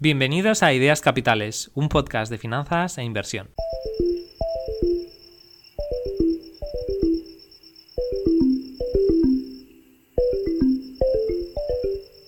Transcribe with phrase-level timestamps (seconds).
[0.00, 3.48] Bienvenidos a Ideas Capitales, un podcast de finanzas e inversión.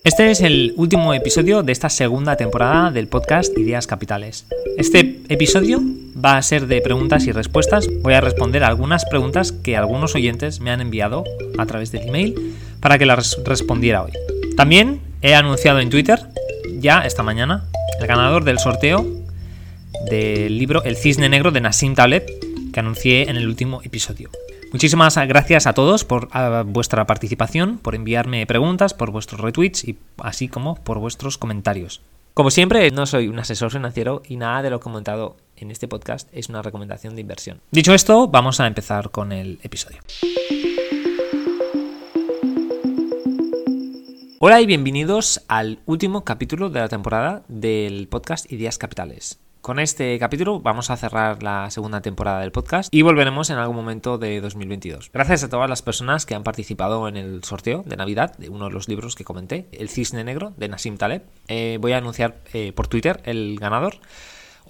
[0.03, 4.47] Este es el último episodio de esta segunda temporada del podcast Ideas Capitales.
[4.77, 5.79] Este episodio
[6.13, 7.87] va a ser de preguntas y respuestas.
[8.01, 11.23] Voy a responder algunas preguntas que algunos oyentes me han enviado
[11.57, 12.35] a través del email
[12.81, 14.11] para que las respondiera hoy.
[14.57, 16.19] También he anunciado en Twitter
[16.81, 17.65] ya esta mañana
[17.99, 19.05] el ganador del sorteo
[20.09, 22.25] del libro El Cisne Negro de Nassim Taleb
[22.73, 24.29] que anuncié en el último episodio.
[24.71, 26.29] Muchísimas gracias a todos por
[26.65, 32.01] vuestra participación, por enviarme preguntas, por vuestros retweets y así como por vuestros comentarios.
[32.33, 36.29] Como siempre, no soy un asesor financiero y nada de lo comentado en este podcast
[36.31, 37.59] es una recomendación de inversión.
[37.71, 39.99] Dicho esto, vamos a empezar con el episodio.
[44.43, 49.39] Hola y bienvenidos al último capítulo de la temporada del podcast Ideas Capitales.
[49.61, 53.75] Con este capítulo vamos a cerrar la segunda temporada del podcast y volveremos en algún
[53.75, 55.11] momento de 2022.
[55.13, 58.65] Gracias a todas las personas que han participado en el sorteo de Navidad de uno
[58.65, 61.21] de los libros que comenté, El Cisne Negro de Nassim Taleb.
[61.47, 63.97] Eh, voy a anunciar eh, por Twitter el ganador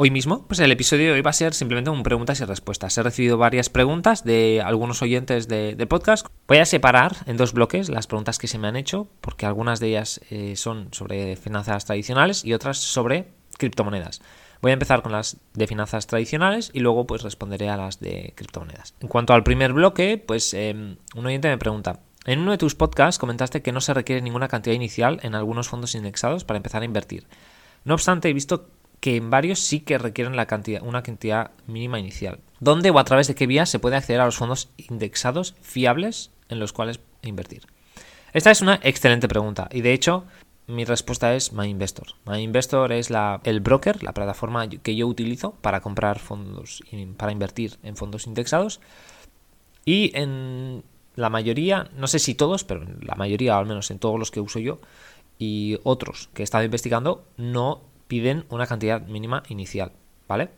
[0.01, 0.47] hoy mismo.
[0.47, 2.97] Pues el episodio de hoy va a ser simplemente un preguntas y respuestas.
[2.97, 6.25] He recibido varias preguntas de algunos oyentes de, podcast.
[6.47, 9.79] Voy a separar en dos bloques las preguntas que se me han hecho, porque algunas
[9.79, 13.27] de ellas eh, son sobre finanzas tradicionales y otras sobre
[13.59, 14.23] criptomonedas.
[14.63, 18.33] Voy a empezar con las de finanzas tradicionales y luego pues responderé a las de
[18.35, 18.95] criptomonedas.
[19.01, 22.73] En cuanto al primer bloque, pues em, un oyente me pregunta, en uno de tus
[22.73, 26.81] podcasts comentaste que no se requiere ninguna cantidad inicial en algunos fondos indexados para empezar
[26.81, 27.27] a invertir.
[27.83, 28.69] No obstante, he visto
[29.01, 30.45] que en varios sí que requieren una
[31.03, 32.39] cantidad mínima inicial.
[32.59, 36.31] ¿Dónde o a través de qué vías se puede acceder a los fondos indexados fiables
[36.47, 37.65] en los cuales invertir?
[38.31, 40.25] Esta es una excelente pregunta y de hecho
[40.67, 42.07] mi respuesta es MyInvestor.
[42.25, 43.09] MyInvestor es
[43.43, 46.83] el broker, la plataforma que yo utilizo para comprar fondos,
[47.17, 48.79] para invertir en fondos indexados.
[49.83, 50.83] Y en
[51.15, 54.31] la mayoría, no sé si todos, pero en la mayoría, al menos en todos los
[54.31, 54.79] que uso yo
[55.39, 57.81] y otros que he estado investigando, no
[58.11, 59.93] piden una cantidad mínima inicial,
[60.27, 60.49] ¿vale?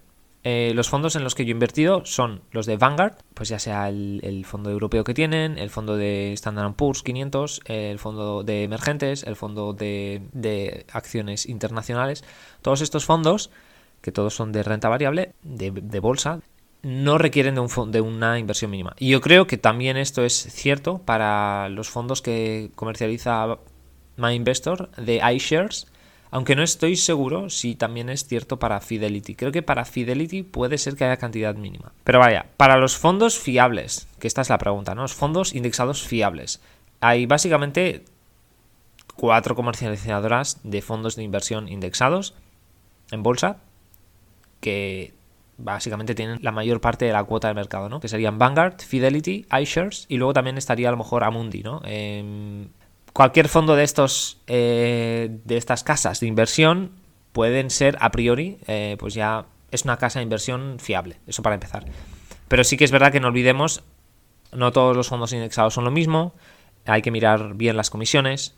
[0.43, 3.59] Eh, los fondos en los que yo he invertido son los de Vanguard, pues ya
[3.59, 8.63] sea el, fondo europeo que tienen, el fondo de Standard Poor's 500, el fondo de
[8.63, 12.23] emergentes, el fondo de, acciones internacionales.
[12.63, 13.51] Todos estos fondos,
[14.01, 16.39] que todos son de renta variable, de, bolsa,
[16.81, 18.95] no requieren de, un, de una inversión mínima.
[18.97, 23.59] Y yo creo que también esto es cierto para los fondos que comercializa
[24.17, 25.92] MyInvestor de iShares
[26.33, 29.35] aunque no estoy seguro si también es cierto para Fidelity.
[29.35, 31.91] Creo que para Fidelity puede ser que haya cantidad mínima.
[32.03, 35.03] Pero vaya, para los fondos fiables, que esta es la pregunta, ¿no?
[35.03, 36.59] Los fondos indexados fiables.
[37.01, 38.03] Hay básicamente
[39.15, 42.33] cuatro comercializadoras de fondos de inversión indexados
[43.11, 43.57] en bolsa
[44.59, 45.13] que
[45.59, 47.99] básicamente tienen la mayor parte de la cuota de mercado, ¿no?
[47.99, 51.79] Que serían Vanguard, Fidelity, iShares y luego también estaría a lo mejor Amundi, ¿no?
[51.85, 52.69] Em,
[53.13, 56.91] cualquier fondo de estos eh, de estas casas de inversión
[57.31, 61.55] pueden ser a priori eh, pues ya es una casa de inversión fiable eso para
[61.55, 61.85] empezar.
[62.47, 63.83] Pero sí que es verdad que no olvidemos
[64.51, 66.33] no todos los fondos indexados son lo mismo
[66.85, 68.55] hay que mirar bien las comisiones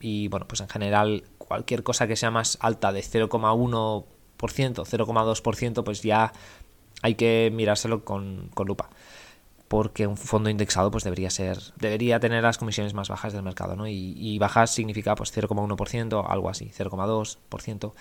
[0.00, 4.04] y bueno pues en general cualquier cosa que sea más alta de 0,1%
[4.38, 6.32] 0,2% pues ya
[7.02, 8.90] hay que mirárselo con, con lupa
[9.72, 13.74] porque un fondo indexado pues debería ser debería tener las comisiones más bajas del mercado
[13.74, 13.86] ¿no?
[13.88, 17.92] y, bajas significa pues 0,1% algo así 0,2%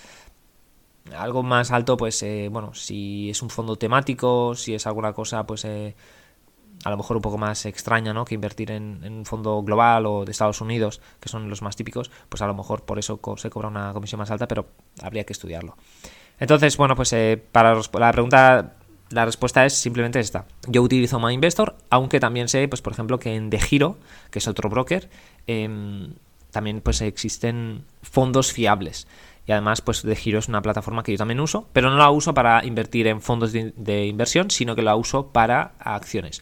[1.16, 5.48] algo más alto pues eh, bueno si es un fondo temático si es alguna cosa
[5.48, 5.96] pues eh,
[6.84, 8.26] a lo mejor un poco más extraña ¿no?
[8.26, 12.12] que invertir en, un fondo global o de Estados Unidos que son los más típicos
[12.28, 14.66] pues a lo mejor por eso se cobra una comisión más alta pero
[15.02, 15.78] habría que estudiarlo
[16.38, 18.76] entonces bueno pues eh, para la pregunta
[19.12, 20.46] la respuesta es simplemente esta.
[20.68, 23.98] Yo utilizo MyInvestor, aunque también sé, pues por ejemplo, que en DeGiro,
[24.30, 25.10] que es otro broker,
[25.48, 26.14] em,
[26.52, 29.08] también pues existen fondos fiables.
[29.48, 32.34] Y además, pues DeGiro es una plataforma que yo también uso, pero no la uso
[32.34, 36.42] para invertir en fondos de, inversión, sino que la uso para acciones.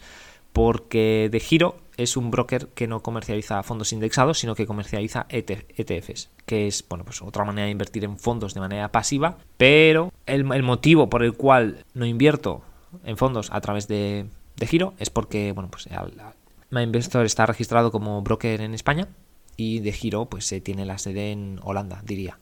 [0.52, 6.66] Porque DeGiro es un broker que no comercializa fondos indexados, sino que comercializa ETFs, que
[6.66, 11.10] es bueno, pues otra manera de invertir en fondos de manera pasiva, pero el, motivo
[11.10, 12.62] por el cual no invierto
[13.04, 14.28] en fondos a través de,
[14.66, 15.90] Giro es porque bueno, pues
[16.70, 19.10] MyInvestor está registrado como broker en España
[19.58, 22.40] y de Giro pues se tiene la sede en Holanda, diría.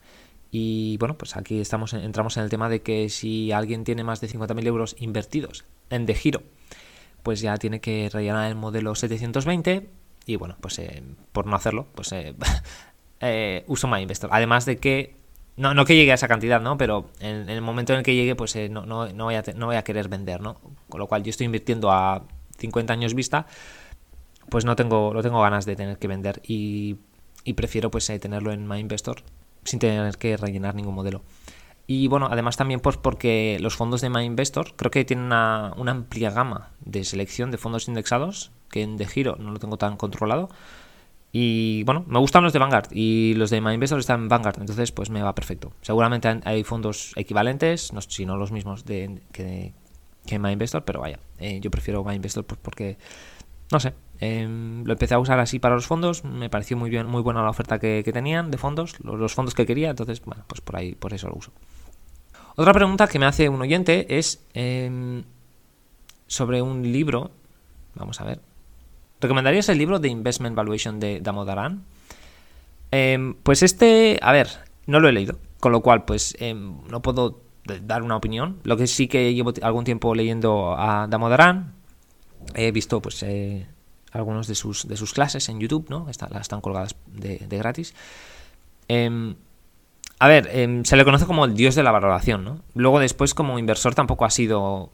[0.51, 4.29] Y bueno, pues aquí entramos en el tema de que si alguien tiene más de
[4.29, 6.43] 50.000 euros invertidos en de Giro
[7.27, 9.89] pues ya tiene que rellenar el modelo 720
[10.25, 11.03] y bueno, pues eh,
[11.33, 12.33] por no hacerlo, pues eh,
[13.19, 14.29] eh, uso MyInvestor.
[14.31, 15.17] Además de que
[15.57, 16.77] no, no que llegue a esa cantidad, ¿no?
[16.77, 19.43] Pero en, el momento en el que llegue, pues eh, no, no, no, voy a
[19.57, 20.55] no voy a querer vender, ¿no?
[20.87, 22.23] Con lo cual yo estoy invirtiendo a
[22.59, 23.45] 50 años vista,
[24.47, 26.95] pues no tengo, no tengo ganas de tener que vender y,
[27.43, 29.23] y prefiero pues eh, tenerlo en MyInvestor
[29.65, 31.23] sin tener que rellenar ningún modelo.
[31.87, 35.91] Y bueno, además también pues porque los fondos de MyInvestor creo que tienen una, una
[35.91, 39.95] amplia gama de selección de fondos indexados, que en de giro no lo tengo tan
[39.95, 40.49] controlado,
[41.31, 44.91] y bueno, me gustan los de Vanguard y los de MyInvestor están en Vanguard, entonces
[44.91, 45.73] pues me va perfecto.
[45.81, 49.73] Seguramente hay fondos equivalentes, no, si no los mismos de, que,
[50.25, 52.97] que MyInvestor, pero vaya, eh, yo prefiero MyInvestor pues porque,
[53.71, 57.07] no sé, em, lo empecé a usar así para los fondos, me pareció muy bien,
[57.07, 60.61] muy buena la oferta que, tenían de fondos, los, fondos que quería, entonces bueno, pues
[60.61, 61.51] por ahí, por eso lo uso.
[62.57, 65.23] Otra pregunta que me hace un oyente es em,
[66.27, 67.31] sobre un libro,
[67.95, 68.41] vamos a ver,
[69.19, 71.83] ¿Recomendarías el libro de Investment Valuation de Damodaran?
[72.91, 74.47] Em, pues este, a ver,
[74.85, 77.41] no lo he leído, con lo cual pues em, no puedo
[77.81, 78.59] dar una opinión.
[78.63, 81.73] Lo que sí que llevo algún tiempo leyendo a Damodaran,
[82.53, 83.67] he visto pues eh,
[84.11, 86.07] algunos de sus, de sus clases en YouTube, ¿no?
[86.09, 87.95] están colgadas de, gratis.
[88.87, 89.35] Em,
[90.19, 90.49] a ver,
[90.83, 92.63] se le conoce como el dios de la valoración, ¿no?
[92.73, 94.91] Luego después como inversor tampoco ha sido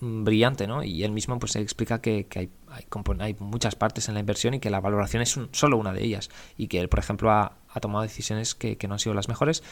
[0.00, 0.84] brillante, ¿no?
[0.84, 2.50] Y él mismo pues explica que, hay,
[3.18, 6.30] hay, muchas partes en la inversión y que la valoración es solo una de ellas
[6.56, 9.62] y que él, por ejemplo, ha, tomado decisiones que, no han sido las mejores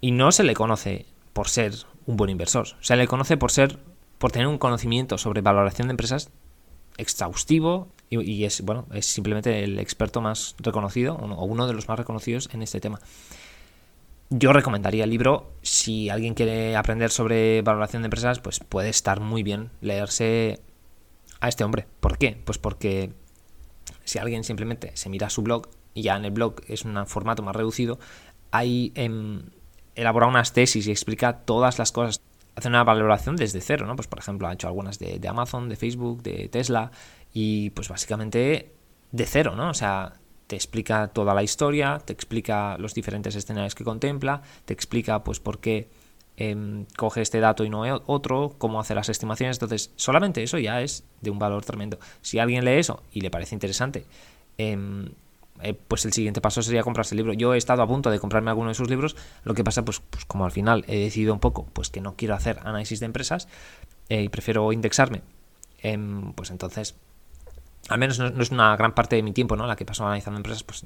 [0.00, 1.72] y no se le conoce por ser
[2.06, 3.78] un buen inversor, se le conoce por ser
[4.18, 6.30] por tener un conocimiento sobre valoración de empresas
[6.96, 11.86] exhaustivo y, y es bueno es simplemente el experto más reconocido o uno de los
[11.86, 13.00] más reconocidos en este tema.
[14.30, 19.20] Yo recomendaría el libro si alguien quiere aprender sobre valoración de empresas, pues puede estar
[19.20, 20.60] muy bien leerse
[21.40, 21.86] a este hombre.
[22.00, 22.38] ¿Por qué?
[22.44, 23.12] Pues porque
[24.04, 27.42] si alguien simplemente se mira su blog y ya en el blog es un formato
[27.42, 27.98] más reducido,
[28.50, 29.44] hay em,
[29.94, 32.20] elabora unas tesis y explica todas las cosas.
[32.54, 33.96] Hace una valoración desde cero, ¿no?
[33.96, 36.90] Pues por ejemplo ha hecho algunas de, de Amazon, de Facebook, de Tesla
[37.32, 38.74] y pues básicamente
[39.10, 39.70] de cero, ¿no?
[39.70, 40.14] O sea,
[40.48, 45.40] te explica toda la historia, te explica los diferentes escenarios que contempla, te explica pues
[45.40, 45.88] por qué
[46.38, 49.56] em, coge este dato y no otro, cómo hace las estimaciones.
[49.56, 51.98] Entonces, solamente eso ya es de un valor tremendo.
[52.22, 54.06] Si alguien lee eso y le parece interesante,
[54.56, 55.10] em,
[55.62, 57.34] eh, pues el siguiente paso sería comprarse el libro.
[57.34, 60.00] Yo he estado a punto de comprarme alguno de sus libros, lo que pasa, pues,
[60.00, 63.06] pues como al final he decidido un poco, pues que no quiero hacer análisis de
[63.06, 63.48] empresas
[64.08, 65.20] eh, y prefiero indexarme,
[65.82, 66.94] em, pues entonces
[67.88, 69.66] al menos no, es una gran parte de mi tiempo, ¿no?
[69.66, 70.84] La que paso analizando empresas, pues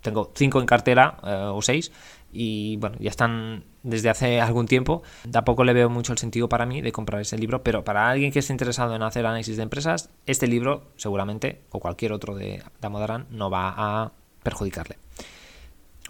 [0.00, 1.92] tengo cinco en cartera eh, o seis
[2.32, 5.02] y bueno, ya están desde hace algún tiempo.
[5.30, 8.32] Tampoco le veo mucho el sentido para mí de comprar ese libro, pero para alguien
[8.32, 12.62] que esté interesado en hacer análisis de empresas, este libro seguramente, o cualquier otro de
[12.80, 14.12] Damodaran, no va a
[14.42, 14.98] perjudicarle.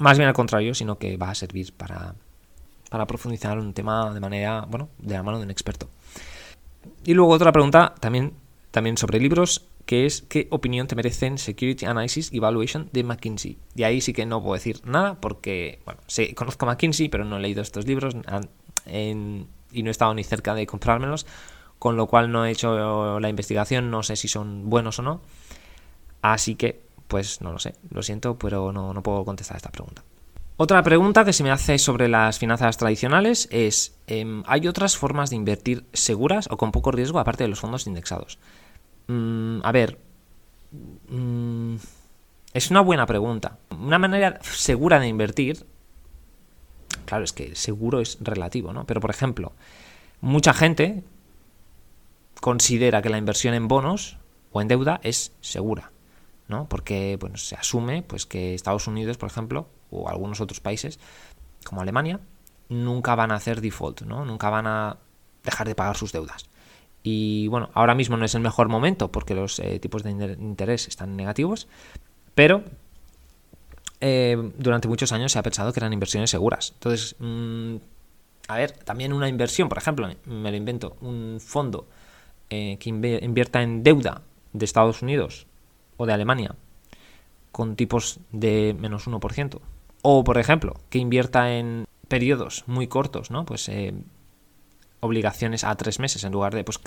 [0.01, 2.15] Más bien al contrario, sino que va a servir para,
[2.91, 5.89] para profundizar un tema de manera, bueno, de la mano de un experto.
[7.05, 8.35] Y luego otra pregunta también,
[8.71, 13.57] también sobre libros que es qué opinión te merecen Security Analysis Evaluation de McKinsey.
[13.75, 17.39] Y ahí sí que no puedo decir nada porque, bueno, sí, conozco McKinsey, pero no
[17.39, 18.23] he leído estos libros y
[18.85, 21.25] no he estado ni cerca de comprármelos,
[21.79, 25.23] con lo cual no he hecho la investigación, no sé si son buenos o no.
[26.21, 30.05] Así que, pues no lo sé, lo siento, pero no, no puedo contestar esta pregunta.
[30.59, 35.31] Otra pregunta que se me hace sobre las finanzas tradicionales es, em, ¿hay otras formas
[35.31, 38.39] de invertir seguras o con poco riesgo aparte de los fondos indexados?
[39.09, 39.99] Mm, a ver,
[41.09, 41.77] mm,
[42.55, 43.59] es una buena pregunta.
[43.71, 45.67] Una manera segura de invertir,
[47.07, 48.85] claro, es que seguro es relativo, ¿no?
[48.85, 49.53] Pero por ejemplo,
[50.21, 51.03] mucha gente
[52.41, 54.19] considera que la inversión en bonos
[54.53, 55.91] o en deuda es segura,
[56.47, 56.69] ¿no?
[56.69, 61.01] Porque bueno, se asume pues que Estados Unidos, por ejemplo, o algunos otros países
[61.65, 62.21] como Alemania,
[62.69, 64.25] nunca van a hacer default, ¿no?
[64.27, 64.99] Nunca van a
[65.45, 66.49] dejar de pagar sus deudas.
[67.11, 70.89] Y bueno, ahora mismo no es el mejor momento porque los eh, tipos de interés
[70.89, 71.67] están negativos,
[72.35, 72.65] pero
[74.03, 76.73] eh, durante muchos años se ha pensado que eran inversiones seguras.
[76.75, 77.77] Entonces, mm,
[78.49, 81.89] a ver, también una inversión, por ejemplo, me lo invento, un fondo
[82.51, 84.21] eh, que invierta en deuda
[84.53, 85.47] de Estados Unidos
[85.97, 86.57] o de Alemania
[87.53, 89.61] con tipos de menos 1%.
[90.03, 93.47] O, por ejemplo, que invierta en periodos muy cortos, ¿no?
[93.47, 93.71] Pues
[95.01, 96.81] obligaciones a tres meses en lugar de, pues,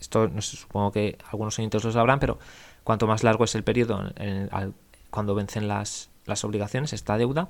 [0.00, 2.38] esto no sé, supongo que algunos oyentes lo sabrán, pero
[2.84, 4.10] cuanto más largo es el periodo
[5.10, 7.48] cuando vencen las, las obligaciones, esta deuda,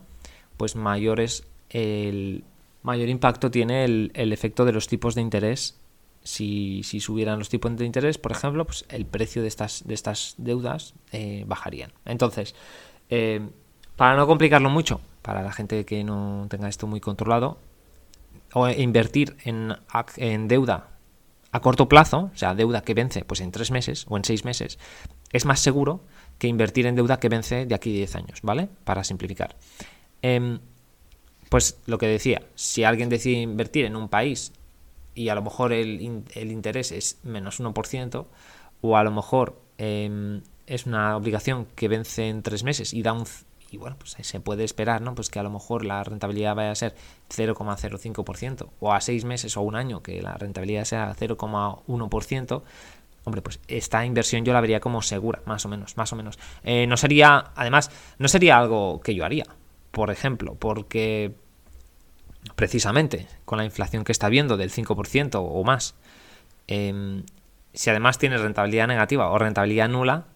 [0.56, 2.42] pues mayor es el
[2.82, 5.76] mayor impacto tiene el, efecto de los tipos de interés.
[6.22, 9.94] Si, si, subieran los tipos de interés, por ejemplo, pues el precio de estas, de
[9.94, 11.92] estas deudas eh, bajarían.
[12.04, 12.54] Entonces,
[13.08, 13.40] eh,
[13.96, 17.56] para no complicarlo mucho, para la gente que no tenga esto muy controlado,
[18.52, 19.76] o invertir en,
[20.16, 20.88] en deuda
[21.52, 24.44] a corto plazo, o sea, deuda que vence pues en tres meses o en seis
[24.44, 24.78] meses,
[25.32, 26.04] es más seguro
[26.38, 28.68] que invertir en deuda que vence de aquí a 10 años, ¿vale?
[28.84, 29.56] Para simplificar.
[30.22, 30.60] Em,
[31.48, 34.52] pues lo que decía, si alguien decide invertir en un país
[35.14, 38.26] y a lo mejor el, interés es menos 1%,
[38.80, 43.12] o a lo mejor em, es una obligación que vence en tres meses y da
[43.12, 43.26] un
[43.70, 45.14] y bueno, pues se puede esperar, ¿no?
[45.14, 46.94] Pues que a lo mejor la rentabilidad vaya a ser
[47.28, 52.62] 0,05% o a seis meses o un año que la rentabilidad sea 0,1%.
[53.24, 56.38] Hombre, pues esta inversión yo la vería como segura, más o menos, más o menos.
[56.64, 59.44] Eh, no sería, además, no sería algo que yo haría,
[59.92, 61.32] por ejemplo, porque
[62.56, 65.94] precisamente con la inflación que está viendo del 5% o más,
[66.66, 67.24] em,
[67.72, 70.26] si además tienes rentabilidad negativa o rentabilidad nula,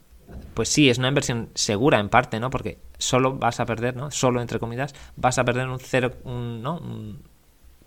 [0.55, 2.51] pues sí, es una inversión segura en parte, ¿no?
[2.51, 4.11] Porque solo vas a perder, ¿no?
[4.11, 6.81] Solo entre comidas, vas a perder un cero, ¿no?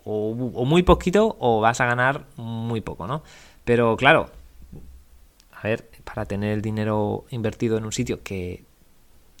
[0.04, 3.22] o, muy poquito o vas a ganar muy poco, ¿no?
[3.64, 4.30] Pero claro,
[5.52, 8.64] a ver, para tener el dinero invertido en un sitio que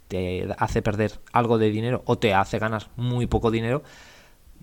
[0.08, 3.82] te hace perder algo de dinero o te hace ganar muy poco dinero,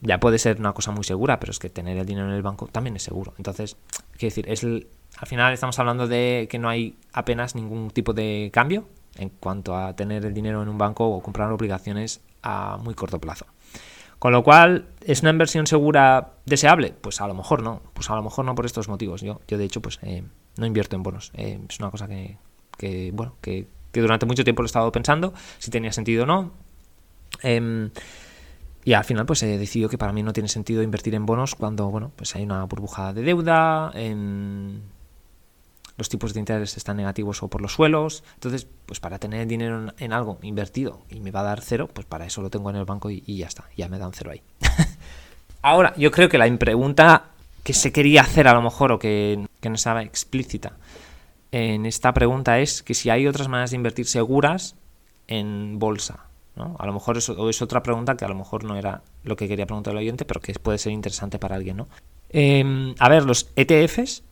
[0.02, 2.42] ya puede ser una cosa muy segura, pero es que tener el dinero en el
[2.42, 3.34] banco también es seguro.
[3.38, 3.78] Entonces,
[4.18, 4.88] quiero decir, es el,
[5.18, 8.88] al final estamos hablando de que no hay apenas ningún tipo de cambio
[9.18, 13.20] en cuanto a tener el dinero en un banco o comprar obligaciones a muy corto
[13.20, 13.46] plazo.
[14.20, 16.94] Con lo cual, ¿es una inversión segura deseable?
[17.00, 19.22] Pues a lo mejor no, pues a lo mejor no por estos motivos.
[19.22, 20.24] Yo, yo de hecho, pues eh,
[20.58, 21.32] no invierto en bonos.
[21.36, 25.72] Eh, es una cosa que, bueno, que, durante mucho tiempo lo he estado pensando, si
[25.72, 26.52] tenía sentido o no.
[27.42, 27.92] Em,
[28.86, 31.56] y al final, pues he decidido que para mí no tiene sentido invertir en bonos
[31.56, 33.92] cuando, bueno, pues hay una burbuja de deuda,
[35.98, 38.24] los tipos de interés están negativos o por los suelos.
[38.36, 42.06] Entonces, pues para tener dinero en, algo invertido y me va a dar cero, pues
[42.06, 44.32] para eso lo tengo en el banco y, ya está, ya me da un cero
[44.32, 44.42] ahí.
[45.62, 47.32] Ahora, yo creo que la pregunta
[47.64, 50.74] que se quería hacer a lo mejor o que, que no estaba explícita
[51.52, 54.76] en esta pregunta es que si hay otras maneras de invertir seguras
[55.28, 56.25] en bolsa.
[56.56, 56.76] ¿No?
[56.80, 59.48] A lo mejor eso es otra pregunta que a lo mejor no era lo que
[59.48, 61.78] quería preguntar el oyente, pero que puede ser interesante para alguien.
[61.78, 61.88] ¿no?
[62.30, 64.24] Em, a ver, los ETFs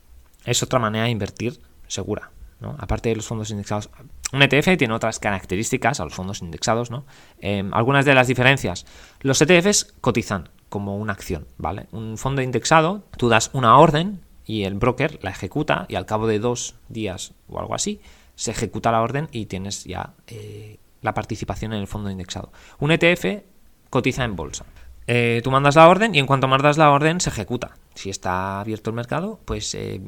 [0.46, 2.32] es otra manera de invertir segura.
[2.60, 2.76] ¿no?
[2.80, 3.90] Aparte de los fondos indexados,
[4.32, 6.92] un ETF tiene otras características a los fondos indexados.
[6.92, 7.06] ¿no?
[7.40, 8.86] Em, algunas de las diferencias.
[9.22, 11.46] Los ETFs cotizan como una acción.
[11.58, 11.88] ¿vale?
[11.92, 16.28] Un fondo indexado, tú das una orden y el broker la ejecuta y al cabo
[16.28, 18.02] de dos días o algo así,
[18.36, 22.52] se ejecuta la orden y tienes ya eh, la participación en el fondo indexado.
[22.80, 23.44] Un ETF
[23.92, 24.66] cotiza en bolsa.
[25.06, 27.76] Eh, tú mandas la orden y en cuanto mandas la orden se ejecuta.
[27.94, 30.02] Si está abierto el mercado, pues eh,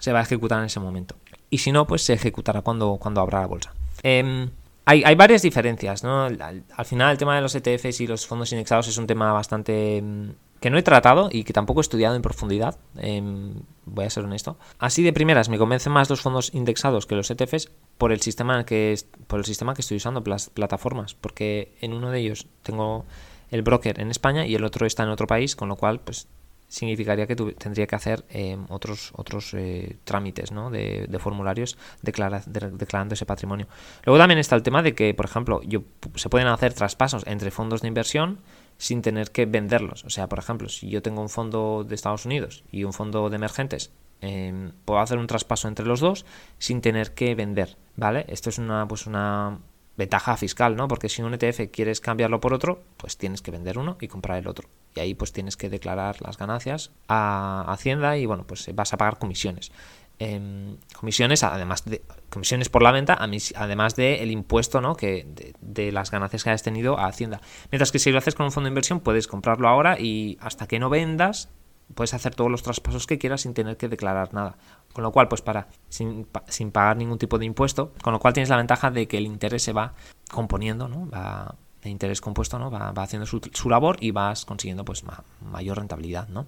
[0.00, 1.16] se va a ejecutar en ese momento.
[1.50, 3.74] Y si no, pues se ejecutará cuando, cuando abra la bolsa.
[4.02, 4.50] Em,
[4.84, 6.24] hay, varias diferencias, ¿no?
[6.24, 9.96] Al, final el tema de los ETFs y los fondos indexados es un tema bastante
[9.98, 10.32] em,
[10.66, 13.54] que no he tratado y que tampoco he estudiado en profundidad, em,
[13.84, 14.58] voy a ser honesto.
[14.80, 18.66] Así de primeras me convencen más los fondos indexados que los ETFs por el sistema
[18.66, 23.04] que por el sistema que estoy usando, las plataformas, porque en uno de ellos tengo
[23.52, 26.26] el broker en España y el otro está en otro país, con lo cual pues
[26.66, 30.70] significaría que tendría que hacer em, otros, otros eh, trámites ¿no?
[30.70, 33.68] de, formularios declarando ese patrimonio.
[34.04, 35.84] Luego también está el tema de que, por ejemplo, yo,
[36.16, 38.40] se pueden hacer traspasos entre fondos de inversión
[38.78, 40.04] sin tener que venderlos.
[40.04, 43.30] O sea, por ejemplo, si yo tengo un fondo de Estados Unidos y un fondo
[43.30, 46.26] de emergentes, em, puedo hacer un traspaso entre los dos
[46.58, 47.76] sin tener que vender.
[47.96, 48.26] ¿Vale?
[48.28, 49.58] Esto es una, pues una
[49.96, 50.88] ventaja fiscal, ¿no?
[50.88, 54.38] Porque si un ETF quieres cambiarlo por otro, pues tienes que vender uno y comprar
[54.38, 54.68] el otro.
[54.94, 58.98] Y ahí pues tienes que declarar las ganancias a Hacienda y bueno, pues vas a
[58.98, 59.72] pagar comisiones.
[60.18, 63.18] Em, comisiones además de comisiones por la venta
[63.54, 64.96] además del el impuesto ¿no?
[64.96, 67.40] que de, las ganancias que hayas tenido a Hacienda
[67.70, 70.66] mientras que si lo haces con un fondo de inversión puedes comprarlo ahora y hasta
[70.66, 71.48] que no vendas
[71.94, 74.56] puedes hacer todos los traspasos que quieras sin tener que declarar nada
[74.96, 78.32] con lo cual, pues para, sin, sin, pagar ningún tipo de impuesto, con lo cual
[78.32, 79.92] tienes la ventaja de que el interés se va
[80.30, 81.06] componiendo, ¿no?
[81.10, 82.70] Va, el interés compuesto, ¿no?
[82.70, 85.04] Va, haciendo su, labor y vas consiguiendo pues
[85.42, 86.46] mayor rentabilidad, ¿no?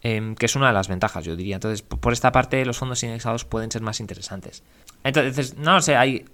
[0.00, 1.56] Em, que es una de las ventajas, yo diría.
[1.56, 4.62] Entonces, por esta parte, los fondos indexados pueden ser más interesantes.
[5.04, 6.24] Entonces, no sé, hay,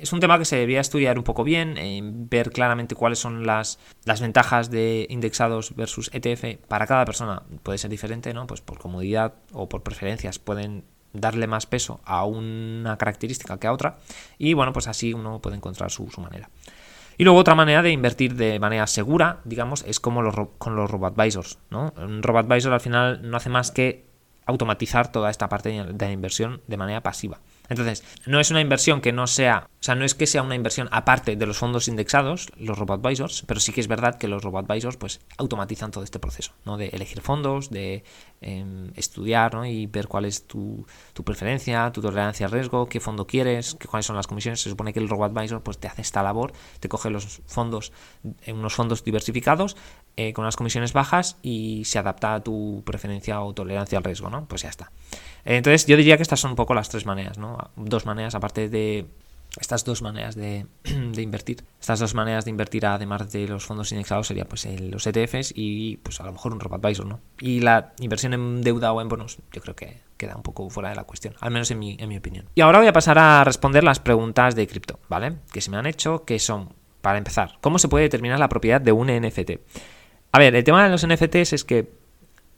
[0.00, 3.46] es un tema que se debería estudiar un poco bien, eh, ver claramente cuáles son
[3.46, 7.42] las, las ventajas de indexados versus ETF para cada persona.
[7.62, 8.46] Puede ser diferente, ¿no?
[8.46, 13.72] Pues por comodidad o por preferencias pueden darle más peso a una característica que a
[13.72, 13.98] otra
[14.38, 16.50] y bueno, pues así uno puede encontrar su, manera.
[17.18, 20.90] Y luego otra manera de invertir de manera segura, digamos, es como los, con los
[20.90, 21.94] robo-advisors, ¿no?
[21.96, 24.04] Un robo-advisor al final no hace más que
[24.44, 27.40] automatizar toda esta parte de la inversión de manera pasiva.
[27.68, 30.54] Entonces, no es una inversión que no sea, o sea, no es que sea una
[30.54, 34.42] inversión aparte de los fondos indexados, los robo-advisors, pero sí que es verdad que los
[34.42, 36.76] robo-advisors pues automatizan todo este proceso, ¿no?
[36.76, 38.04] De elegir fondos, de
[38.40, 39.66] em, estudiar, ¿no?
[39.66, 40.86] Y ver cuál es tu,
[41.24, 44.60] preferencia, tu tolerancia al riesgo, qué fondo quieres, qué, cuáles son las comisiones.
[44.60, 47.92] Se supone que el robo-advisor pues te hace esta labor, te coge los fondos,
[48.42, 49.76] en unos fondos diversificados,
[50.16, 54.30] eh, con unas comisiones bajas y se adapta a tu preferencia o tolerancia al riesgo,
[54.30, 54.46] ¿no?
[54.46, 54.90] Pues ya está.
[55.44, 57.58] Entonces yo diría que estas son un poco las tres maneras, ¿no?
[57.76, 59.06] Dos maneras aparte de
[59.60, 60.66] estas dos maneras de,
[61.16, 61.64] invertir.
[61.80, 65.98] Estas dos maneras de invertir, además de los fondos indexados, sería pues los ETFs y
[65.98, 67.20] pues a lo mejor un robo-advisor, ¿no?
[67.40, 70.90] Y la inversión en deuda o en bonos, yo creo que queda un poco fuera
[70.90, 72.46] de la cuestión, al menos en mi, en mi opinión.
[72.54, 75.36] Y ahora voy a pasar a responder las preguntas de cripto, ¿vale?
[75.52, 76.70] Que se me han hecho, que son,
[77.00, 79.52] para empezar, ¿cómo se puede determinar la propiedad de un NFT?
[80.36, 81.90] A ver, el tema de los NFTs es que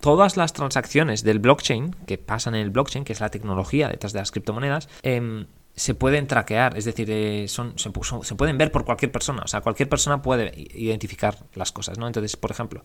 [0.00, 4.12] todas las transacciones del blockchain, que pasan en el blockchain, que es la tecnología detrás
[4.12, 7.90] de las criptomonedas, em, se pueden traquear, es decir, eh, son, se,
[8.35, 12.08] pueden ver por cualquier persona, o sea, cualquier persona puede identificar las cosas, ¿no?
[12.08, 12.82] Entonces, por ejemplo,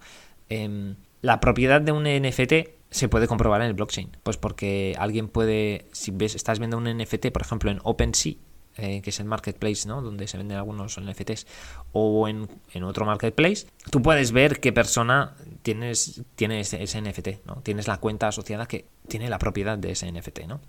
[0.49, 5.27] em, la propiedad de un NFT se puede comprobar en el blockchain, pues porque alguien
[5.27, 8.35] puede, si ves, estás viendo un NFT, por ejemplo, en OpenSea,
[8.77, 10.01] eh, que es el marketplace, ¿no?
[10.01, 11.45] Donde se venden algunos NFTs,
[11.91, 12.47] o en,
[12.83, 17.57] otro marketplace, tú puedes ver qué persona tienes, tiene ese, NFT, ¿no?
[17.61, 20.59] Tienes la cuenta asociada que tiene la propiedad de ese NFT, ¿no?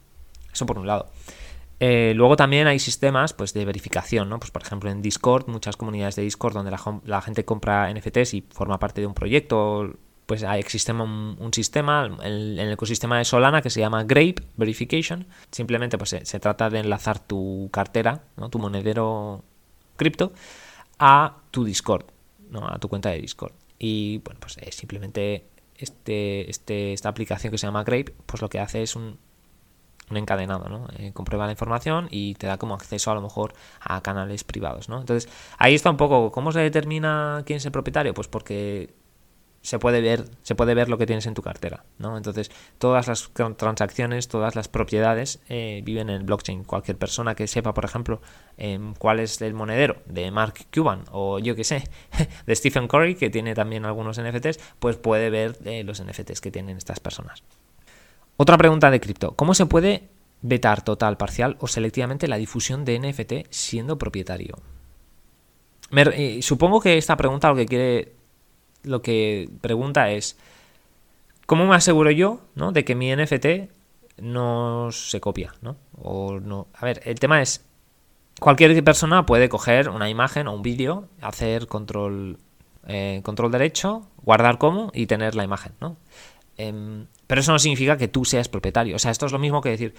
[0.52, 1.10] Eso por un lado.
[1.80, 4.38] Eh, luego también hay sistemas pues, de verificación, ¿no?
[4.38, 8.42] Pues, por ejemplo, en Discord, muchas comunidades de Discord donde la gente compra NFTs y
[8.50, 9.94] forma parte de un proyecto
[10.26, 15.26] pues existe un, sistema, en, el ecosistema de Solana que se llama Grape Verification.
[15.50, 18.48] Simplemente pues se, trata de enlazar tu cartera, ¿no?
[18.48, 19.44] tu monedero
[19.96, 20.32] cripto,
[20.98, 22.06] a tu Discord,
[22.50, 22.66] ¿no?
[22.66, 23.52] a tu cuenta de Discord.
[23.78, 28.60] Y bueno, pues simplemente este, este, esta aplicación que se llama Grape, pues lo que
[28.60, 29.18] hace es un,
[30.10, 30.86] un encadenado, ¿no?
[30.98, 34.88] Eh, comprueba la información y te da como acceso a lo mejor a canales privados,
[34.88, 35.00] ¿no?
[35.00, 38.14] Entonces, ahí está un poco, ¿cómo se determina quién es el propietario?
[38.14, 38.94] Pues porque
[39.64, 42.18] se puede ver, se puede ver lo que tienes en tu cartera, ¿no?
[42.18, 46.64] Entonces, todas las transacciones, todas las propiedades eh, viven en el blockchain.
[46.64, 48.20] Cualquier persona que sepa, por ejemplo,
[48.58, 51.84] em, cuál es el monedero de Mark Cuban o yo que sé,
[52.46, 56.50] de Stephen Curry, que tiene también algunos NFTs, pues puede ver eh, los NFTs que
[56.50, 57.42] tienen estas personas.
[58.36, 59.34] Otra pregunta de cripto.
[59.34, 60.10] ¿Cómo se puede
[60.42, 64.56] vetar total, parcial o selectivamente la difusión de NFT siendo propietario?
[65.90, 68.23] Eh, supongo que esta pregunta lo que quiere
[68.84, 70.38] lo que pregunta es,
[71.46, 72.72] ¿cómo me aseguro yo ¿no?
[72.72, 73.70] de que mi NFT
[74.18, 75.54] no se copia?
[75.62, 75.76] ¿no?
[76.00, 76.68] O no.
[76.74, 77.64] A ver, el tema es,
[78.38, 82.38] cualquier persona puede coger una imagen o un vídeo, hacer control,
[82.86, 85.96] eh, control derecho, guardar como y tener la imagen, ¿no?
[86.56, 88.96] Em, pero eso no significa que tú seas propietario.
[88.96, 89.94] O sea, esto es lo mismo que decir,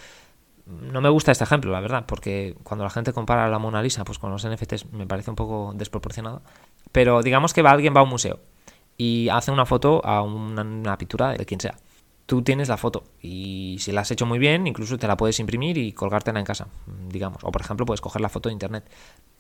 [0.66, 4.04] no me gusta este ejemplo, la verdad, porque cuando la gente compara la Mona Lisa
[4.04, 6.42] pues con los NFTs me parece un poco desproporcionado.
[6.92, 8.40] Pero digamos que va, alguien va a un museo
[8.98, 11.78] y hace una foto a una, pintura de quien sea.
[12.26, 15.40] Tú tienes la foto y si la has hecho muy bien, incluso te la puedes
[15.40, 16.68] imprimir y colgártela en casa,
[17.08, 17.44] digamos.
[17.44, 18.90] O por ejemplo, puedes coger la foto de internet.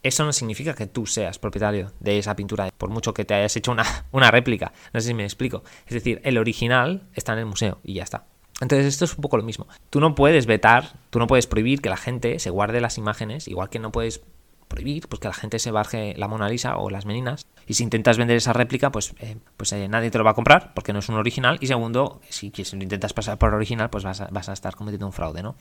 [0.03, 3.55] Eso no significa que tú seas propietario de esa pintura, por mucho que te hayas
[3.55, 4.71] hecho una, una réplica.
[4.93, 5.63] No sé si me explico.
[5.87, 8.25] Es decir, el original está en el museo y ya está.
[8.61, 9.67] Entonces esto es un poco lo mismo.
[9.89, 13.47] Tú no puedes vetar, tú no puedes prohibir que la gente se guarde las imágenes,
[13.47, 14.21] igual que no puedes
[14.67, 17.45] prohibir pues que la gente se baje la Mona Lisa o las Meninas.
[17.67, 20.33] Y si intentas vender esa réplica, pues, eh, pues eh, nadie te lo va a
[20.33, 21.57] comprar porque no es un original.
[21.61, 25.05] Y segundo, si, lo intentas pasar por original, pues vas a, vas a estar cometiendo
[25.05, 25.55] un fraude, ¿no?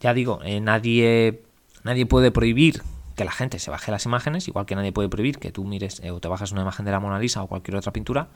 [0.00, 1.42] Ya digo, eh, nadie,
[1.84, 2.82] nadie puede prohibir
[3.14, 6.02] que la gente se baje las imágenes, igual que nadie puede prohibir que tú mires
[6.10, 8.28] o te bajas una imagen de la Mona Lisa o cualquier otra pintura,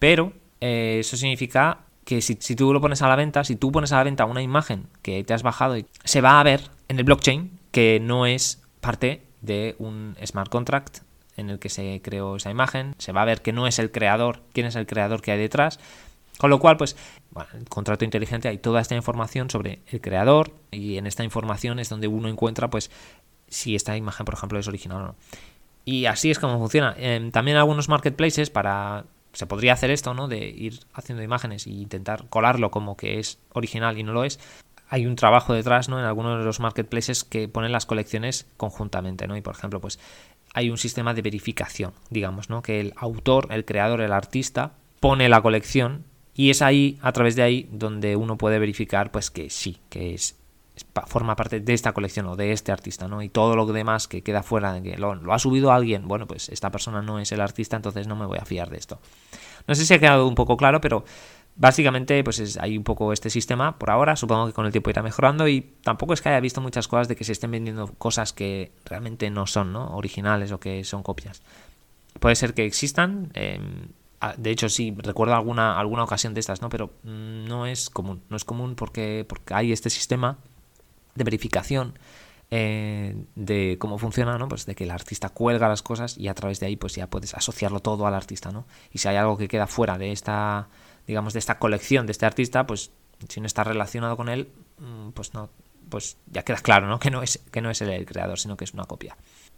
[0.00, 3.92] pero eso significa que si, si, tú lo pones a la venta, si tú pones
[3.92, 7.04] a la venta una imagen que te has bajado, se va a ver en el
[7.04, 10.98] blockchain que no es parte de un smart contract
[11.36, 12.94] en el que se creó esa imagen.
[12.98, 15.38] Se va a ver que no es el creador, quién es el creador que hay
[15.38, 15.78] detrás.
[16.38, 16.96] Con lo cual, pues,
[17.30, 21.78] bueno, el contrato inteligente hay toda esta información sobre el creador y en esta información
[21.78, 22.90] es donde uno encuentra, pues,
[23.48, 25.16] si esta imagen, por ejemplo, es original o no.
[25.84, 26.94] Y así es como funciona.
[26.98, 29.04] Em, también algunos marketplaces para...
[29.32, 30.28] Se podría hacer esto, ¿no?
[30.28, 34.38] De ir haciendo imágenes e intentar colarlo como que es original y no lo es
[34.88, 35.98] hay un trabajo detrás, ¿no?
[35.98, 39.36] En algunos de los marketplaces que ponen las colecciones conjuntamente, ¿no?
[39.36, 39.98] Y por ejemplo, pues
[40.54, 42.62] hay un sistema de verificación, digamos, ¿no?
[42.62, 47.36] Que el autor, el creador, el artista pone la colección y es ahí, a través
[47.36, 50.36] de ahí, donde uno puede verificar, pues que sí, que es,
[51.06, 53.22] forma parte de esta colección o de este artista, ¿no?
[53.22, 56.26] Y todo lo demás que queda fuera de que lo, lo ha subido alguien, bueno,
[56.26, 59.00] pues esta persona no es el artista, entonces no me voy a fiar de esto.
[59.66, 61.04] No sé si ha quedado un poco claro, pero
[61.56, 64.16] Básicamente, pues hay un poco este sistema por ahora.
[64.16, 65.46] Supongo que con el tiempo irá mejorando.
[65.46, 68.72] Y tampoco es que haya visto muchas cosas de que se estén vendiendo cosas que
[68.84, 69.96] realmente no son, ¿no?
[69.96, 71.42] Originales o que son copias.
[72.18, 73.30] Puede ser que existan.
[73.34, 73.88] Em,
[74.36, 76.68] de hecho, sí, recuerdo alguna, alguna ocasión de estas, ¿no?
[76.68, 78.22] Pero mm, no es común.
[78.30, 80.38] No es común porque, porque hay este sistema
[81.14, 81.94] de verificación
[82.50, 84.48] eh, de cómo funciona, ¿no?
[84.48, 87.08] Pues de que el artista cuelga las cosas y a través de ahí pues ya
[87.08, 88.66] puedes asociarlo todo al artista, ¿no?
[88.92, 90.68] Y si hay algo que queda fuera de esta,
[91.06, 92.90] digamos, de esta colección de este artista, pues
[93.28, 95.50] si no está relacionado con él, mm, pues no,
[95.88, 96.98] pues ya queda claro, ¿no?
[96.98, 99.16] Que no es, que no es el creador, sino que es una copia.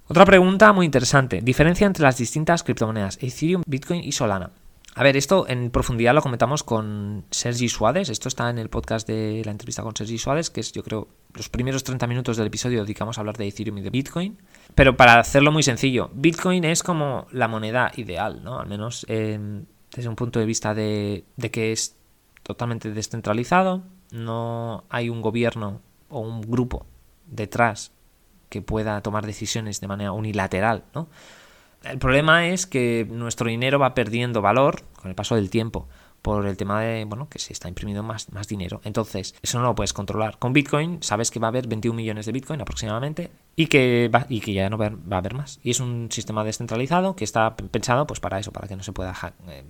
[0.08, 1.40] Otra pregunta muy interesante.
[1.42, 4.50] Diferencia entre las distintas criptomonedas, Ethereum, Bitcoin y Solana.
[4.94, 8.08] A ver, esto en profundidad lo comentamos con Sergi Suárez.
[8.08, 11.08] Esto está en el podcast de la entrevista con Sergi Suárez, que es, yo creo,
[11.34, 14.38] los primeros 30 minutos del episodio dedicamos a hablar de Ethereum y de Bitcoin.
[14.74, 18.58] Pero para hacerlo muy sencillo, Bitcoin es como la moneda ideal, ¿no?
[18.58, 19.04] Al menos
[19.96, 21.96] desde un punto de vista de, de que es
[22.42, 23.82] totalmente descentralizado,
[24.12, 26.86] no hay un gobierno o un grupo
[27.26, 27.92] detrás
[28.48, 31.08] que pueda tomar decisiones de manera unilateral, ¿no?
[31.82, 35.88] El problema es que nuestro dinero va perdiendo valor con el paso del tiempo
[36.22, 38.80] por el tema de, bueno, que se está imprimiendo más, más dinero.
[38.82, 40.38] Entonces, eso no lo puedes controlar.
[40.40, 44.26] Con Bitcoin sabes que va a haber 21 millones de Bitcoin aproximadamente y que, va,
[44.28, 45.60] y que ya no va, a haber más.
[45.62, 48.92] Y es un sistema descentralizado que está pensado pues para eso, para que no se
[48.92, 49.14] pueda,
[49.48, 49.64] eh,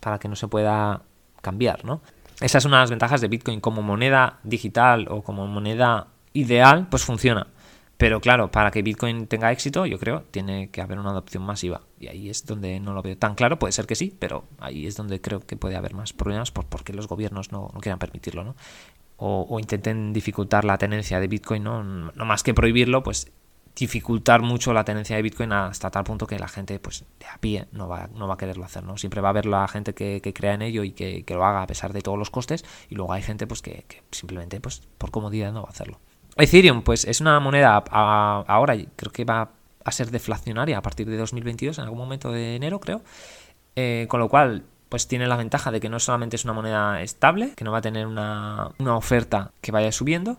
[0.00, 1.02] para que no se pueda
[1.42, 2.00] cambiar, ¿no?
[2.40, 6.88] Esa es una de las ventajas de Bitcoin como moneda digital o como moneda ideal,
[6.88, 7.46] pues funciona.
[8.00, 11.82] Pero claro, para que Bitcoin tenga éxito, yo creo, tiene que haber una adopción masiva.
[11.98, 13.58] Y ahí es donde no lo veo tan claro.
[13.58, 16.64] Puede ser que sí, pero ahí es donde creo que puede haber más problemas por,
[16.64, 18.56] porque los gobiernos no, quieran permitirlo, ¿no?
[19.18, 21.82] O, intenten dificultar la tenencia de Bitcoin, ¿no?
[21.82, 23.30] No más que prohibirlo, pues
[23.74, 27.38] dificultar mucho la tenencia de Bitcoin hasta tal punto que la gente, pues de a
[27.38, 28.96] pie, no va, no va a quererlo hacer, ¿no?
[28.98, 31.66] Siempre va a haber la gente que, crea en ello y que, lo haga a
[31.66, 35.10] pesar de todos los costes, y luego hay gente, pues, que, que simplemente, pues, por
[35.10, 35.98] comodidad no va a hacerlo.
[36.36, 39.50] Ethereum, pues es una moneda ahora, creo que va
[39.84, 43.02] a ser deflacionaria a partir de 2022, en algún momento de enero, creo.
[43.76, 47.02] Eh, con lo cual, pues tiene la ventaja de que no solamente es una moneda
[47.02, 50.38] estable, que no va a tener una, oferta que vaya subiendo,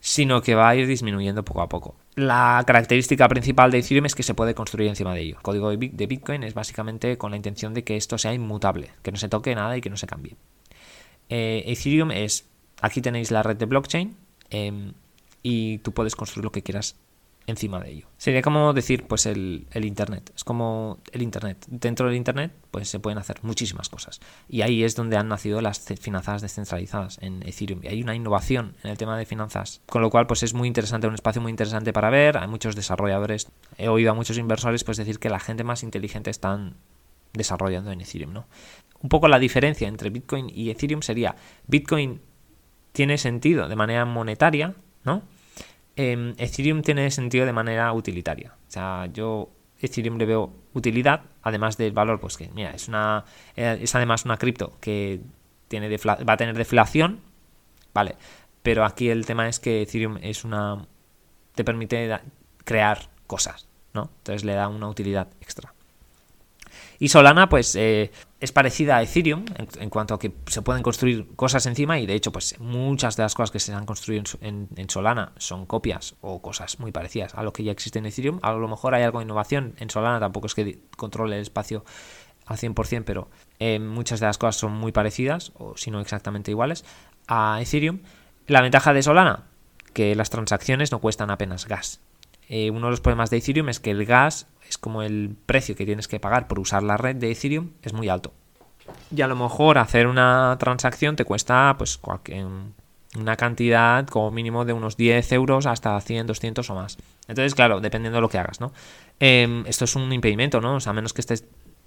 [0.00, 1.94] sino que va a ir disminuyendo poco a poco.
[2.16, 5.36] La característica principal de Ethereum es que se puede construir encima de ello.
[5.36, 9.10] El código de Bitcoin es básicamente con la intención de que esto sea inmutable, que
[9.10, 10.36] no se toque nada y que no se cambie.
[11.28, 12.48] Eh, Ethereum es,
[12.80, 14.16] aquí tenéis la red de blockchain,
[14.50, 14.92] em,
[15.42, 16.96] y tú puedes construir lo que quieras
[17.46, 18.06] encima de ello.
[18.16, 20.32] Sería como decir, pues el, Internet.
[20.34, 21.64] Es como el Internet.
[21.68, 24.20] Dentro del Internet, pues se pueden hacer muchísimas cosas.
[24.48, 27.80] Y ahí es donde han nacido las finanzas descentralizadas en Ethereum.
[27.82, 29.82] Y hay una innovación en el tema de finanzas.
[29.86, 32.38] Con lo cual, pues es muy interesante, un espacio muy interesante para ver.
[32.38, 33.48] Hay muchos desarrolladores.
[33.76, 36.76] He oído a muchos inversores pues decir que la gente más inteligente están
[37.34, 38.46] desarrollando en Ethereum, ¿no?
[39.02, 42.22] Un poco la diferencia entre Bitcoin y Ethereum sería Bitcoin
[42.92, 45.22] tiene sentido de manera monetaria, ¿no?
[45.96, 48.54] Em, Ethereum tiene sentido de manera utilitaria.
[48.68, 53.24] O sea, yo Ethereum le veo utilidad, además del valor, pues que, mira, es una
[53.56, 55.20] eh, es además una cripto que
[55.68, 57.20] tiene va a tener deflación,
[57.92, 58.16] ¿vale?
[58.62, 60.86] Pero aquí el tema es que Ethereum es una
[61.54, 62.18] te permite
[62.64, 64.10] crear cosas, ¿no?
[64.18, 65.73] Entonces le da una utilidad extra.
[66.98, 71.34] Y Solana, pues eh, es parecida a Ethereum en, cuanto a que se pueden construir
[71.34, 74.90] cosas encima y de hecho, pues muchas de las cosas que se han construido en,
[74.90, 78.38] Solana son copias o cosas muy parecidas a lo que ya existe en Ethereum.
[78.42, 81.84] A lo mejor hay algo de innovación en Solana, tampoco es que controle el espacio
[82.46, 86.50] al 100%, pero eh, muchas de las cosas son muy parecidas, o si no exactamente
[86.50, 86.84] iguales,
[87.26, 88.00] a Ethereum.
[88.46, 89.44] La ventaja de Solana,
[89.94, 92.00] que las transacciones no cuestan apenas gas.
[92.48, 95.76] Eh, uno de los problemas de Ethereum es que el gas es como el precio
[95.76, 98.32] que tienes que pagar por usar la red de Ethereum es muy alto.
[99.14, 102.46] Y a lo mejor hacer una transacción te cuesta pues cualquier,
[103.18, 106.98] una cantidad como mínimo de unos 10 euros hasta 100, 200 o más.
[107.28, 108.72] Entonces, claro, dependiendo de lo que hagas, ¿no?
[109.20, 110.76] Em, esto es un impedimento, ¿no?
[110.76, 111.44] O sea, a menos que estés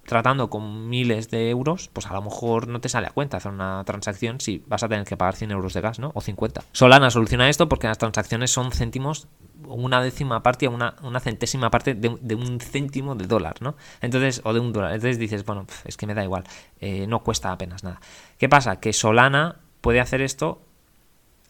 [0.08, 3.52] tratando con miles de euros, pues a lo mejor no te sale a cuenta hacer
[3.52, 6.12] una transacción si vas a tener que pagar 100 euros de gas, ¿no?
[6.14, 6.64] O 50.
[6.72, 9.28] Solana soluciona esto porque las transacciones son céntimos,
[9.66, 13.76] una décima parte una centésima parte de, un céntimo de dólar, ¿no?
[14.00, 14.94] Entonces, o de un dólar.
[14.94, 16.44] Entonces dices, bueno, es que me da igual,
[16.80, 18.00] eh, no cuesta apenas nada.
[18.38, 18.80] ¿Qué pasa?
[18.80, 20.62] Que Solana puede hacer esto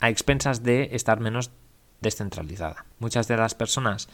[0.00, 1.52] a expensas de estar menos
[2.00, 2.87] descentralizada.
[2.98, 4.08] Muchas de las personas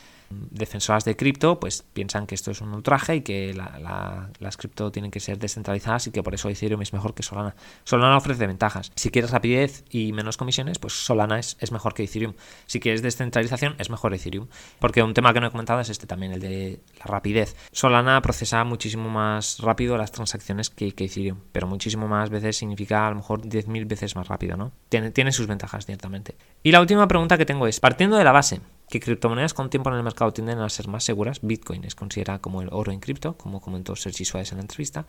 [0.50, 5.10] defensoras de cripto pues piensan que esto es un ultraje y que las cripto tienen
[5.10, 7.54] que ser descentralizadas y que por eso Ethereum es mejor que Solana.
[7.84, 8.92] Solana ofrece ventajas.
[8.94, 12.34] Si quieres rapidez y menos comisiones, pues Solana es, es mejor que Ethereum.
[12.66, 14.48] Si quieres descentralización, es mejor Ethereum.
[14.78, 17.56] Porque un tema que no he comentado es este también, el de la rapidez.
[17.72, 23.06] Solana procesa muchísimo más rápido las transacciones que, que Ethereum, pero muchísimo más veces significa
[23.06, 24.72] a lo mejor 10.000 veces más rápido, ¿no?
[24.88, 26.36] Tiene, tiene sus ventajas, ciertamente.
[26.62, 28.60] Y la última pregunta que tengo es, partiendo de la base,
[28.94, 31.40] que criptomonedas con tiempo en el mercado tienden a ser más seguras.
[31.42, 35.04] Bitcoin es considerada como el oro en cripto, como comentó Sergi Suárez en la entrevista,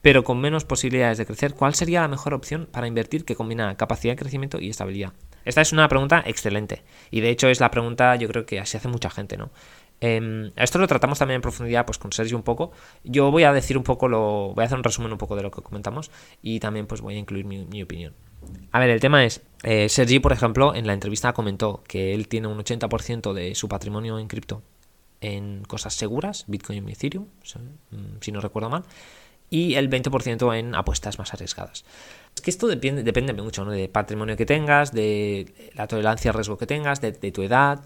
[0.00, 1.54] pero con menos posibilidades de crecer.
[1.54, 5.12] ¿Cuál sería la mejor opción para invertir que combina capacidad de crecimiento y estabilidad?
[5.44, 8.76] Esta es una pregunta excelente y de hecho es la pregunta yo creo que se
[8.76, 9.50] hace mucha gente, ¿no?
[10.00, 12.70] Eh, esto lo tratamos también en profundidad pues con Sergio un poco.
[13.02, 14.52] Yo voy a decir un poco lo.
[14.54, 16.10] Voy a hacer un resumen un poco de lo que comentamos.
[16.42, 18.14] Y también pues voy a incluir mi opinión.
[18.72, 22.28] A ver, el tema es, eh, Sergi, por ejemplo, en la entrevista comentó que él
[22.28, 24.62] tiene un 80% de su patrimonio en cripto
[25.20, 28.84] en cosas seguras, Bitcoin y Ethereum, mm, si no recuerdo mal,
[29.48, 31.84] y el 20% en apuestas más arriesgadas.
[32.34, 33.70] Es que esto depende, mucho ¿no?
[33.70, 37.82] de patrimonio que tengas, de la tolerancia al riesgo que tengas, de, de tu edad.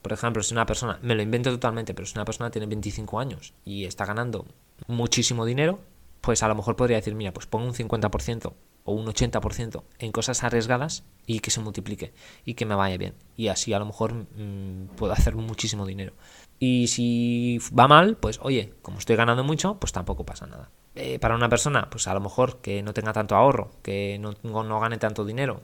[0.00, 3.20] Por ejemplo, si una persona, me lo invento totalmente, pero si una persona tiene 25
[3.20, 4.46] años y está ganando
[4.88, 5.80] muchísimo dinero,
[6.20, 8.52] pues a lo mejor podría decir, mira, pues pongo un 50%
[8.84, 12.12] o un 80% en cosas arriesgadas y que se multiplique
[12.44, 13.14] y que me vaya bien.
[13.36, 16.14] Y así a lo mejor mm, puedo hacer muchísimo dinero.
[16.58, 20.70] Y si va mal, pues oye, como estoy ganando mucho, pues tampoco pasa nada.
[20.94, 24.34] Eh, para una persona, pues a lo mejor que no tenga tanto ahorro, que no,
[24.42, 25.62] no gane tanto dinero,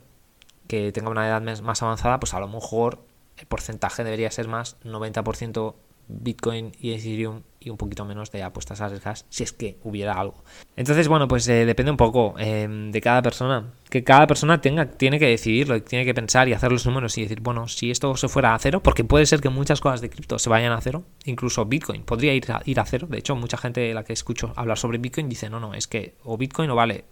[0.67, 3.05] que tenga una edad más avanzada, pues a lo mejor
[3.37, 5.75] el porcentaje debería ser más 90%
[6.09, 10.43] Bitcoin y Ethereum y un poquito menos de apuestas arriesgadas si es que hubiera algo.
[10.77, 13.73] Entonces, bueno, pues eh, depende un poco em, de cada persona.
[13.91, 17.23] Que cada persona tenga, tiene que decidirlo, tiene que pensar y hacer los números y
[17.23, 20.11] decir, bueno, si esto se fuera a cero, porque puede ser que muchas cosas de
[20.11, 23.07] cripto se vayan a cero, incluso Bitcoin podría ir a, ir a cero.
[23.11, 26.15] De hecho, mucha gente la que escucho hablar sobre Bitcoin dice, no, no, es que
[26.25, 27.05] o Bitcoin no vale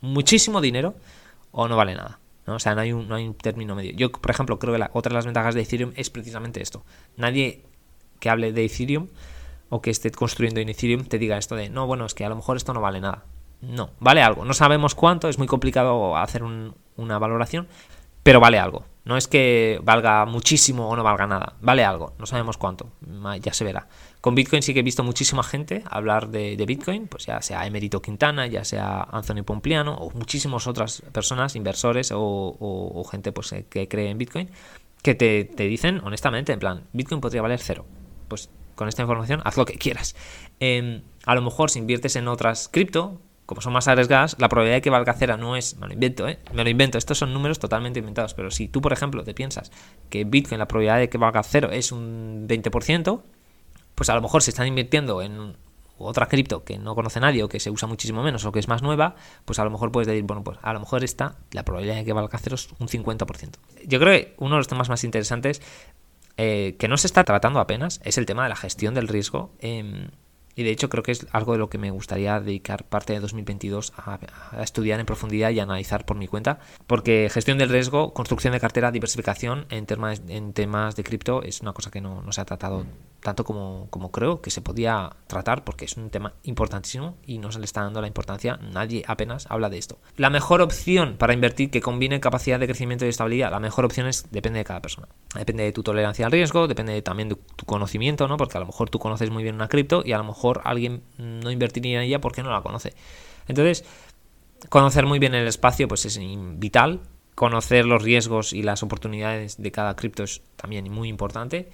[0.00, 0.94] muchísimo dinero
[1.52, 2.20] o no vale nada.
[2.46, 2.54] ¿no?
[2.54, 3.92] O sea, no hay, un, no hay un término medio.
[3.92, 6.84] Yo, por ejemplo, creo que la, otra de las ventajas de Ethereum es precisamente esto.
[7.16, 7.64] Nadie
[8.20, 9.08] que hable de Ethereum
[9.68, 12.28] o que esté construyendo en Ethereum te diga esto de, no, bueno, es que a
[12.28, 13.24] lo mejor esto no vale nada.
[13.60, 14.44] No, vale algo.
[14.44, 17.66] No sabemos cuánto, es muy complicado hacer una valoración,
[18.22, 18.84] pero vale algo.
[19.04, 22.90] No es que valga muchísimo o no valga nada, vale algo, no sabemos cuánto,
[23.40, 23.86] ya se verá.
[24.20, 28.02] Con Bitcoin sí que he visto muchísima gente hablar de, Bitcoin, pues ya sea Emerito
[28.02, 34.10] Quintana, ya sea Anthony Pompliano o muchísimas otras personas, inversores o, gente pues, que cree
[34.10, 34.50] en Bitcoin,
[35.02, 37.84] que te, te dicen honestamente, en plan, Bitcoin podría valer cero
[38.28, 40.14] pues con esta información haz lo que quieras.
[40.60, 44.78] Em, a lo mejor si inviertes en otras cripto, como son más arriesgadas, la probabilidad
[44.78, 46.38] de que valga cero no es, me lo invento, ¿eh?
[46.52, 49.70] me lo invento, estos son números totalmente inventados, pero si tú, por ejemplo, te piensas
[50.10, 53.22] que Bitcoin, la probabilidad de que valga cero es un 20%,
[53.94, 55.56] pues a lo mejor se están invirtiendo en
[55.98, 58.68] otra cripto que no conoce nadie o que se usa muchísimo menos o que es
[58.68, 61.64] más nueva, pues a lo mejor puedes decir, bueno, pues a lo mejor esta, la
[61.64, 63.54] probabilidad de que valga cero es un 50%.
[63.86, 65.62] Yo creo que uno de los temas más interesantes
[66.36, 69.52] eh, que no se está tratando apenas es el tema de la gestión del riesgo.
[69.60, 70.10] Em,
[70.54, 73.20] y de hecho creo que es algo de lo que me gustaría dedicar parte de
[73.20, 74.18] 2022 a,
[74.62, 76.58] estudiar en profundidad y analizar por mi cuenta.
[76.86, 81.60] Porque gestión del riesgo, construcción de cartera, diversificación en temas, en temas de cripto es
[81.60, 82.86] una cosa que no, no se ha tratado
[83.26, 87.50] tanto como, como, creo que se podía tratar porque es un tema importantísimo y no
[87.50, 89.98] se le está dando la importancia, nadie apenas habla de esto.
[90.16, 94.06] La mejor opción para invertir que combine capacidad de crecimiento y estabilidad, la mejor opción
[94.06, 95.08] es depende de cada persona.
[95.34, 98.36] Depende de tu tolerancia al riesgo, depende también de tu conocimiento, ¿no?
[98.36, 101.02] Porque a lo mejor tú conoces muy bien una cripto y a lo mejor alguien
[101.18, 102.94] no invertiría en ella porque no la conoce.
[103.48, 103.84] Entonces,
[104.68, 106.20] conocer muy bien el espacio pues es
[106.60, 107.00] vital,
[107.34, 111.68] conocer los riesgos y las oportunidades de cada cripto es también muy importante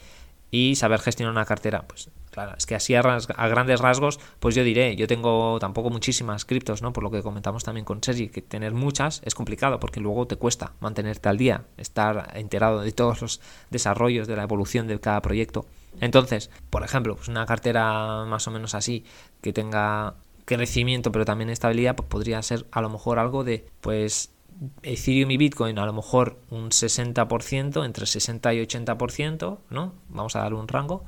[0.52, 1.88] y saber gestionar una cartera.
[1.88, 6.44] Pues claro, es que así a, grandes rasgos, pues yo diré, yo tengo tampoco muchísimas
[6.44, 6.92] criptos, ¿no?
[6.92, 10.36] Por lo que comentamos también con Sergi, que tener muchas es complicado porque luego te
[10.36, 15.22] cuesta mantenerte al día, estar enterado de todos los desarrollos, de la evolución de cada
[15.22, 15.64] proyecto.
[16.00, 19.04] Entonces, por ejemplo, pues una cartera más o menos así,
[19.40, 24.30] que tenga crecimiento pero también estabilidad, pues podría ser a lo mejor algo de, pues
[24.82, 29.94] Ethereum y Bitcoin a lo mejor un 60%, entre 60 y 80%, ¿no?
[30.08, 31.04] Vamos a dar un rango.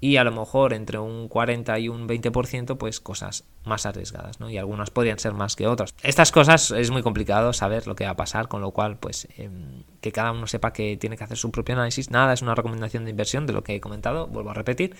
[0.00, 4.50] Y a lo mejor entre un 40 y un 20%, pues cosas más arriesgadas, ¿no?
[4.50, 5.94] Y algunas podrían ser más que otras.
[6.02, 9.28] Estas cosas es muy complicado saber lo que va a pasar, con lo cual, pues
[9.38, 12.10] em, que cada uno sepa que tiene que hacer su propio análisis.
[12.10, 14.94] Nada, es una recomendación de inversión de lo que he comentado, vuelvo a repetir.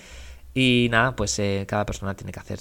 [0.55, 2.59] Y nada, pues eh, cada persona tiene que hacer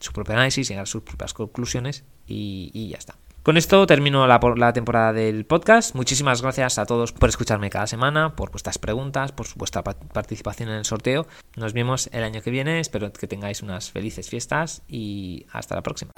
[0.00, 3.14] su propio análisis, llegar a sus propias conclusiones y ya está.
[3.44, 5.94] Con esto termino la, temporada del podcast.
[5.94, 10.76] Muchísimas gracias a todos por escucharme cada semana, por vuestras preguntas, por vuestra participación en
[10.76, 11.26] el sorteo.
[11.54, 12.80] Nos vemos el año que viene.
[12.80, 16.12] Espero que tengáis unas felices fiestas y hasta la próxima.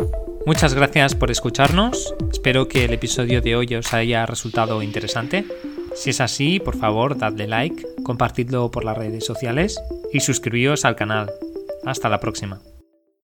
[0.47, 2.15] Muchas gracias por escucharnos.
[2.31, 5.45] Espero que el episodio de hoy os haya resultado interesante.
[5.97, 9.81] Si es así, por favor, dadle like, compartidlo por las redes sociales
[10.13, 11.33] y suscribíos al canal.
[11.85, 12.61] Hasta la próxima.